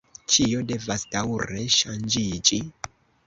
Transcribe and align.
Ĉio 0.35 0.61
devas 0.71 1.03
daŭre 1.17 1.67
ŝanĝiĝi. 1.75 2.61